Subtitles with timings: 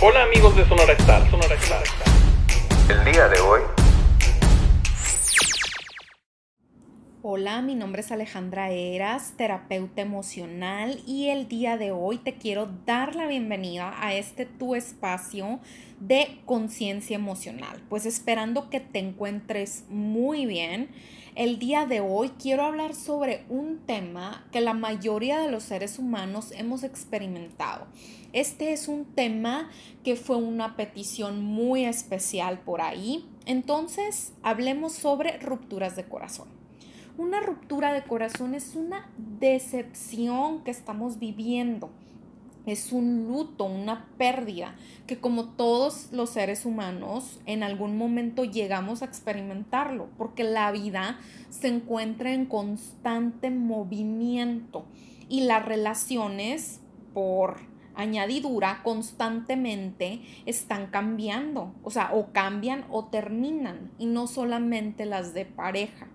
[0.00, 1.82] Hola amigos de Sonora Star, Sonora Star.
[2.88, 3.62] El día de hoy.
[7.30, 12.70] Hola, mi nombre es Alejandra Eras, terapeuta emocional y el día de hoy te quiero
[12.86, 15.60] dar la bienvenida a este tu espacio
[16.00, 17.82] de conciencia emocional.
[17.90, 20.88] Pues esperando que te encuentres muy bien.
[21.34, 25.98] El día de hoy quiero hablar sobre un tema que la mayoría de los seres
[25.98, 27.88] humanos hemos experimentado.
[28.32, 29.68] Este es un tema
[30.02, 33.28] que fue una petición muy especial por ahí.
[33.44, 36.57] Entonces, hablemos sobre rupturas de corazón.
[37.18, 41.90] Una ruptura de corazón es una decepción que estamos viviendo.
[42.64, 44.76] Es un luto, una pérdida,
[45.08, 51.18] que como todos los seres humanos en algún momento llegamos a experimentarlo, porque la vida
[51.50, 54.84] se encuentra en constante movimiento
[55.28, 56.82] y las relaciones,
[57.14, 57.56] por
[57.96, 65.46] añadidura, constantemente están cambiando, o sea, o cambian o terminan, y no solamente las de
[65.46, 66.06] pareja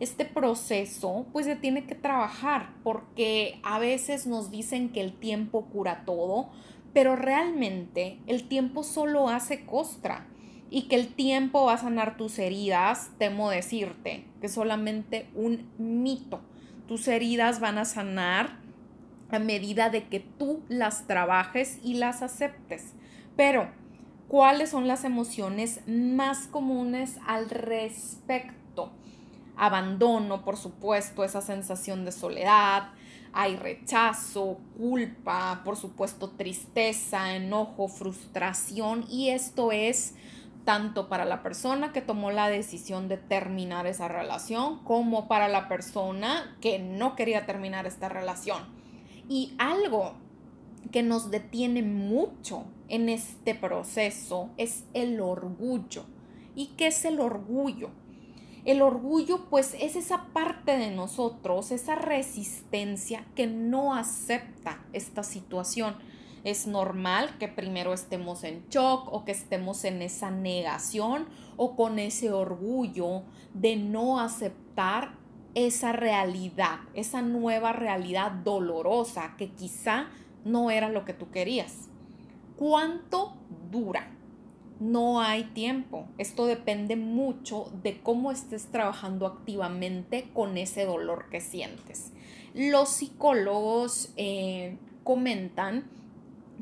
[0.00, 5.66] este proceso pues se tiene que trabajar porque a veces nos dicen que el tiempo
[5.66, 6.50] cura todo,
[6.92, 10.26] pero realmente el tiempo solo hace costra
[10.70, 15.70] y que el tiempo va a sanar tus heridas, temo decirte que es solamente un
[15.78, 16.40] mito.
[16.88, 18.58] Tus heridas van a sanar
[19.30, 22.94] a medida de que tú las trabajes y las aceptes.
[23.36, 23.68] Pero,
[24.28, 28.63] ¿cuáles son las emociones más comunes al respecto?
[29.56, 32.90] Abandono, por supuesto, esa sensación de soledad,
[33.32, 40.14] hay rechazo, culpa, por supuesto, tristeza, enojo, frustración y esto es
[40.64, 45.68] tanto para la persona que tomó la decisión de terminar esa relación como para la
[45.68, 48.62] persona que no quería terminar esta relación.
[49.28, 50.14] Y algo
[50.90, 56.04] que nos detiene mucho en este proceso es el orgullo.
[56.54, 57.90] ¿Y qué es el orgullo?
[58.64, 65.96] El orgullo pues es esa parte de nosotros, esa resistencia que no acepta esta situación.
[66.44, 71.26] Es normal que primero estemos en shock o que estemos en esa negación
[71.56, 73.22] o con ese orgullo
[73.52, 75.16] de no aceptar
[75.54, 80.06] esa realidad, esa nueva realidad dolorosa que quizá
[80.44, 81.88] no era lo que tú querías.
[82.56, 83.34] ¿Cuánto
[83.70, 84.10] dura?
[84.80, 86.08] No hay tiempo.
[86.18, 92.12] Esto depende mucho de cómo estés trabajando activamente con ese dolor que sientes.
[92.54, 95.84] Los psicólogos eh, comentan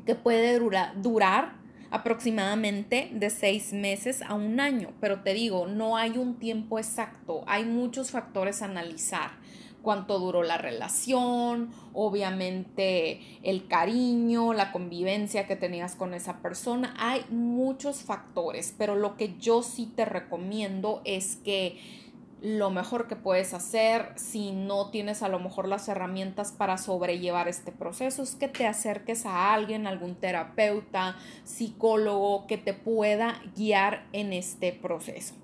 [0.05, 0.59] que puede
[0.95, 6.79] durar aproximadamente de seis meses a un año, pero te digo, no hay un tiempo
[6.79, 9.42] exacto, hay muchos factores a analizar
[9.83, 16.95] cuánto duró la relación, obviamente el cariño, la convivencia que tenías con esa persona.
[16.97, 21.79] Hay muchos factores, pero lo que yo sí te recomiendo es que
[22.41, 27.47] lo mejor que puedes hacer si no tienes a lo mejor las herramientas para sobrellevar
[27.47, 31.15] este proceso es que te acerques a alguien, algún terapeuta,
[31.45, 35.35] psicólogo que te pueda guiar en este proceso.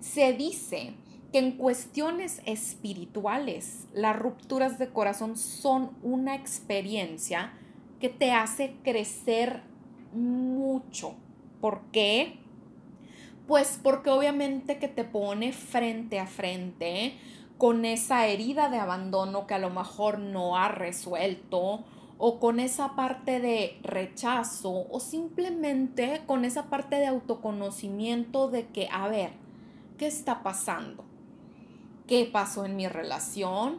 [0.00, 0.94] Se dice
[1.38, 7.52] en cuestiones espirituales las rupturas de corazón son una experiencia
[8.00, 9.62] que te hace crecer
[10.12, 11.14] mucho.
[11.60, 12.38] ¿Por qué?
[13.46, 17.18] Pues porque obviamente que te pone frente a frente
[17.58, 21.84] con esa herida de abandono que a lo mejor no ha resuelto
[22.18, 28.88] o con esa parte de rechazo o simplemente con esa parte de autoconocimiento de que,
[28.90, 29.32] a ver,
[29.98, 31.05] ¿qué está pasando?
[32.06, 33.78] Qué pasó en mi relación,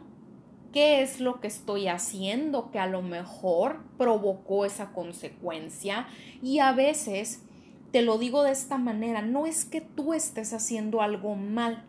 [0.72, 6.06] qué es lo que estoy haciendo que a lo mejor provocó esa consecuencia
[6.42, 7.42] y a veces
[7.90, 11.84] te lo digo de esta manera, no es que tú estés haciendo algo mal,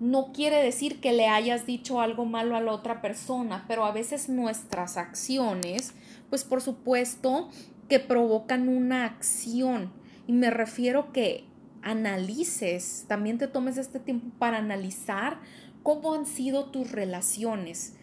[0.00, 3.92] no quiere decir que le hayas dicho algo malo a la otra persona, pero a
[3.92, 5.94] veces nuestras acciones,
[6.28, 7.50] pues por supuesto
[7.88, 9.92] que provocan una acción.
[10.26, 11.44] Y me refiero que
[11.82, 15.40] analices, también te tomes este tiempo para analizar
[15.82, 17.96] cómo han sido tus relaciones.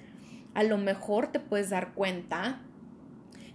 [0.54, 2.62] A lo mejor te puedes dar cuenta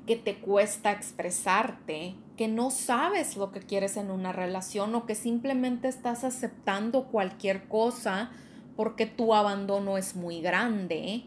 [0.06, 5.14] que te cuesta expresarte, que no sabes lo que quieres en una relación o que
[5.14, 8.30] simplemente estás aceptando cualquier cosa
[8.76, 11.24] porque tu abandono es muy grande,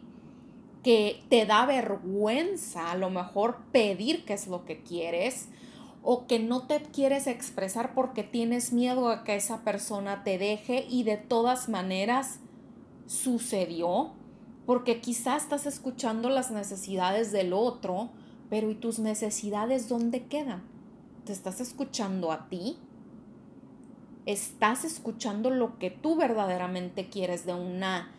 [0.83, 5.49] que te da vergüenza a lo mejor pedir qué es lo que quieres
[6.01, 10.85] o que no te quieres expresar porque tienes miedo a que esa persona te deje
[10.89, 12.39] y de todas maneras
[13.07, 14.11] sucedió,
[14.65, 18.09] porque quizás estás escuchando las necesidades del otro,
[18.49, 20.63] pero ¿y tus necesidades dónde quedan?
[21.25, 22.77] ¿Te estás escuchando a ti?
[24.25, 28.11] ¿Estás escuchando lo que tú verdaderamente quieres de una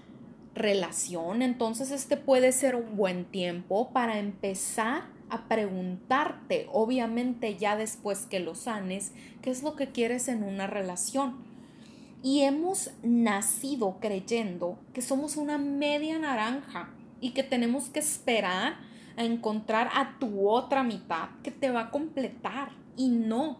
[0.54, 1.42] relación?
[1.42, 8.40] Entonces este puede ser un buen tiempo para empezar a preguntarte, obviamente ya después que
[8.40, 11.36] lo sanes, qué es lo que quieres en una relación.
[12.22, 16.90] Y hemos nacido creyendo que somos una media naranja
[17.20, 18.76] y que tenemos que esperar
[19.16, 22.72] a encontrar a tu otra mitad que te va a completar.
[22.96, 23.58] Y no,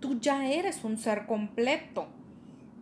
[0.00, 2.08] tú ya eres un ser completo.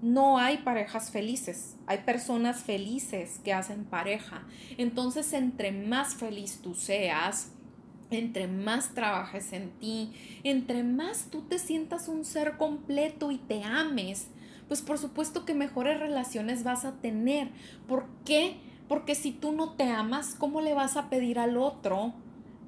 [0.02, 4.42] No hay parejas felices, hay personas felices que hacen pareja.
[4.76, 7.54] Entonces, entre más feliz tú seas,
[8.14, 10.12] entre más trabajes en ti,
[10.43, 14.28] entre más tú te sientas un ser completo y te ames,
[14.69, 17.50] pues por supuesto que mejores relaciones vas a tener.
[17.87, 18.56] ¿Por qué?
[18.88, 22.14] Porque si tú no te amas, ¿cómo le vas a pedir al otro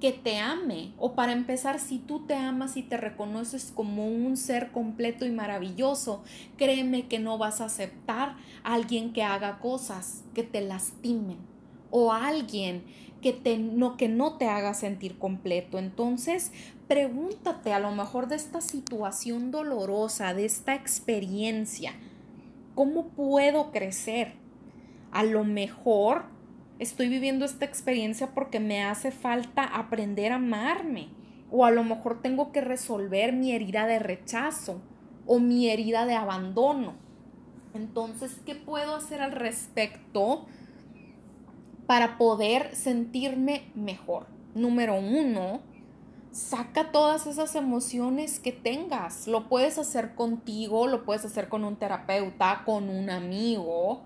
[0.00, 0.92] que te ame?
[0.98, 5.30] O para empezar, si tú te amas y te reconoces como un ser completo y
[5.30, 6.22] maravilloso,
[6.56, 11.38] créeme que no vas a aceptar a alguien que haga cosas que te lastimen
[11.90, 12.84] o a alguien
[13.22, 15.78] que, te, no, que no te haga sentir completo.
[15.78, 16.52] Entonces,
[16.88, 21.92] pregúntate a lo mejor de esta situación dolorosa, de esta experiencia,
[22.74, 24.34] ¿cómo puedo crecer?
[25.10, 26.26] A lo mejor
[26.78, 31.08] estoy viviendo esta experiencia porque me hace falta aprender a amarme.
[31.50, 34.82] O a lo mejor tengo que resolver mi herida de rechazo
[35.26, 36.94] o mi herida de abandono.
[37.72, 40.46] Entonces, ¿qué puedo hacer al respecto?
[41.86, 44.26] Para poder sentirme mejor.
[44.54, 45.60] Número uno,
[46.32, 49.26] saca todas esas emociones que tengas.
[49.26, 54.02] Lo puedes hacer contigo, lo puedes hacer con un terapeuta, con un amigo.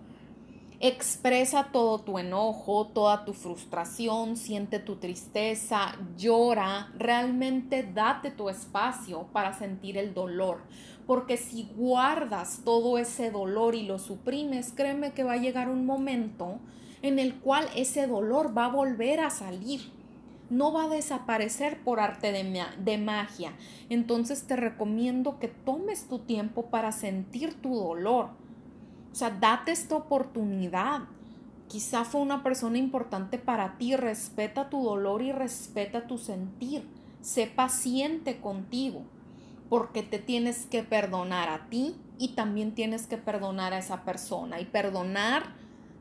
[0.79, 9.27] Expresa todo tu enojo, toda tu frustración, siente tu tristeza, llora, realmente date tu espacio
[9.33, 10.63] para sentir el dolor.
[11.07, 15.85] Porque si guardas todo ese dolor y lo suprimes, créeme que va a llegar un
[15.85, 16.61] momento
[17.03, 19.81] en el cual ese dolor va a volver a salir.
[20.51, 23.53] No va a desaparecer por arte de, magia.
[23.89, 28.31] Entonces te recomiendo que tomes tu tiempo para sentir tu dolor.
[29.13, 31.03] O sea, date esta oportunidad.
[31.69, 33.95] Quizá fue una persona importante para ti.
[33.95, 36.85] Respeta tu dolor y respeta tu sentir.
[37.21, 39.05] Sé paciente contigo
[39.69, 44.61] porque te tienes que perdonar a ti y también tienes que perdonar a esa persona.
[44.61, 45.60] Y perdonar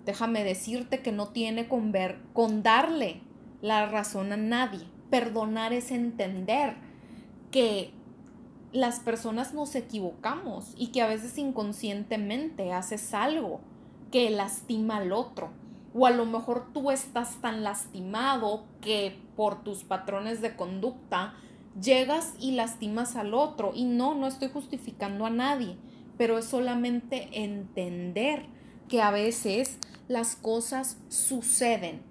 [0.10, 3.22] déjame decirte que no tiene con, ver, con darle
[3.62, 4.88] la razón a nadie.
[5.12, 6.74] Perdonar es entender
[7.52, 7.92] que
[8.72, 13.62] las personas nos equivocamos y que a veces inconscientemente haces algo
[14.12, 15.52] que lastima al otro.
[15.94, 21.36] O a lo mejor tú estás tan lastimado que por tus patrones de conducta
[21.80, 23.74] llegas y lastimas al otro.
[23.76, 25.78] Y no, no estoy justificando a nadie,
[26.18, 28.58] pero es solamente entender
[28.90, 29.78] que a veces
[30.10, 32.02] las cosas suceden.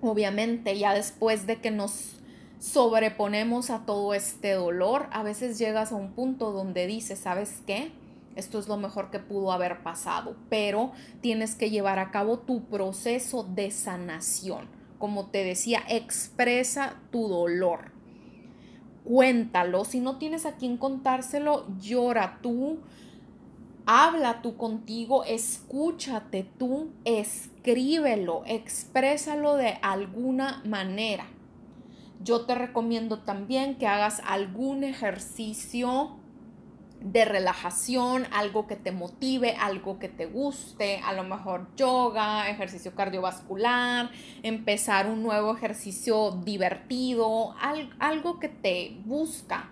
[0.00, 2.16] Obviamente, ya después de que nos
[2.58, 7.92] sobreponemos a todo este dolor, a veces llegas a un punto donde dices, ¿sabes qué?
[8.34, 12.64] Esto es lo mejor que pudo haber pasado, pero tienes que llevar a cabo tu
[12.64, 14.68] proceso de sanación.
[14.98, 17.92] Como te decía, expresa tu dolor.
[19.04, 19.84] Cuéntalo.
[19.84, 22.80] Si no tienes a quien contárselo, llora tú
[23.88, 31.28] Habla tú contigo, escúchate tú, escríbelo, exprésalo de alguna manera.
[32.20, 36.16] Yo te recomiendo también que hagas algún ejercicio
[37.00, 42.92] de relajación, algo que te motive, algo que te guste, a lo mejor yoga, ejercicio
[42.96, 44.10] cardiovascular,
[44.42, 47.54] empezar un nuevo ejercicio divertido,
[48.00, 49.70] algo que te busca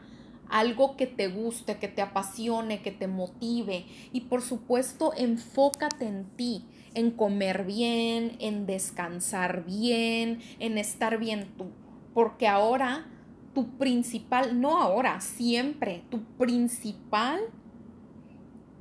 [0.48, 3.86] algo que te guste, que te apasione, que te motive.
[4.12, 11.54] Y por supuesto, enfócate en ti, en comer bien, en descansar bien, en estar bien
[11.56, 11.66] tú.
[12.12, 13.06] Porque ahora
[13.54, 17.40] tu principal, no ahora, siempre, tu principal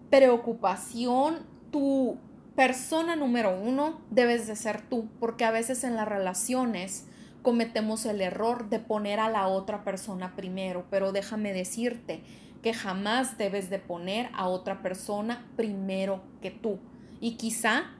[0.10, 2.18] preocupación, tu
[2.56, 5.08] persona número uno debes de ser tú.
[5.20, 7.08] Porque a veces en las relaciones
[7.44, 12.24] cometemos el error de poner a la otra persona primero, pero déjame decirte
[12.64, 16.80] que jamás debes de poner a otra persona primero que tú.
[17.20, 17.92] Y quizá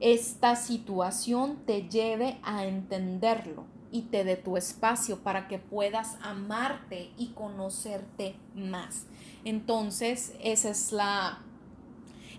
[0.00, 7.12] esta situación te lleve a entenderlo y te dé tu espacio para que puedas amarte
[7.16, 9.06] y conocerte más.
[9.44, 11.38] Entonces, ese es la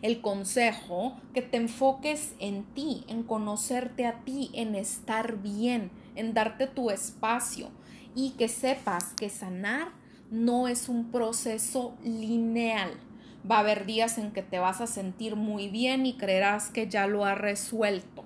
[0.01, 6.33] el consejo que te enfoques en ti, en conocerte a ti, en estar bien en
[6.33, 7.69] darte tu espacio
[8.15, 9.89] y que sepas que sanar
[10.31, 12.91] no es un proceso lineal.
[13.49, 16.87] Va a haber días en que te vas a sentir muy bien y creerás que
[16.87, 18.23] ya lo has resuelto.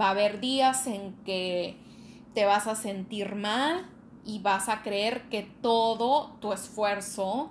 [0.00, 1.76] Va a haber días en que
[2.34, 3.86] te vas a sentir mal
[4.24, 7.50] y vas a creer que todo tu esfuerzo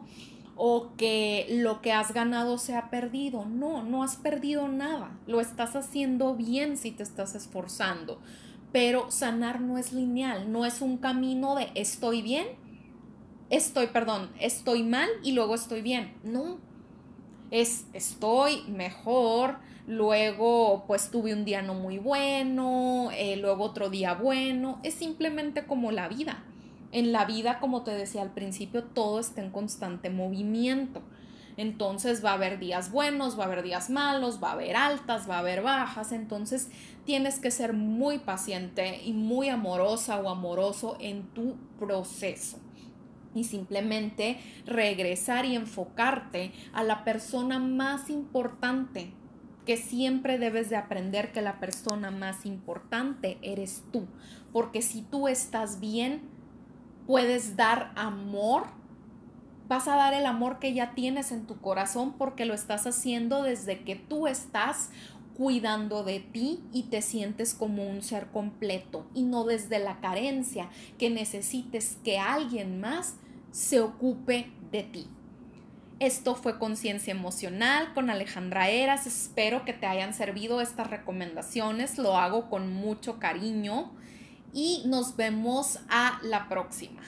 [0.56, 3.46] o que lo que has ganado se ha perdido.
[3.46, 5.12] No, no has perdido nada.
[5.26, 8.20] Lo estás haciendo bien si te estás esforzando.
[8.74, 12.46] Pero sanar no es lineal, no es un camino de estoy bien,
[13.50, 16.14] estoy, perdón, estoy mal y luego estoy bien.
[16.24, 16.58] No.
[17.52, 24.16] Es estoy mejor, luego pues tuve un día no muy bueno, eh, luego otro día
[24.16, 24.82] bueno.
[24.84, 26.44] Es simplemente como la vida
[26.94, 31.02] en la vida, como te decía al principio, todo está en constante movimiento.
[31.58, 35.30] Entonces va a haber días buenos, va a haber días malos, va a haber altas,
[35.30, 36.12] va a haber bajas.
[36.12, 36.70] Entonces
[37.06, 42.58] tienes que ser muy paciente y muy amorosa o amoroso en tu proceso.
[43.36, 49.12] Y simplemente regresar y enfocarte a la persona más importante,
[49.66, 54.08] que siempre debes de aprender que la persona más importante eres tú.
[54.52, 56.22] Porque si tú estás bien,
[57.08, 58.68] puedes dar amor,
[59.68, 63.44] vas a dar el amor que ya tienes en tu corazón porque lo estás haciendo
[63.44, 64.90] desde que tú estás
[65.36, 70.70] cuidando de ti y te sientes como un ser completo y no desde la carencia
[70.98, 73.16] que necesites que alguien más
[73.52, 75.08] se ocupe de ti.
[76.00, 79.08] Esto fue Conciencia Emocional con Alejandra Eras.
[79.08, 81.98] Espero que te hayan servido estas recomendaciones.
[81.98, 83.92] Lo hago con mucho cariño
[84.54, 87.02] y nos vemos a la próxima.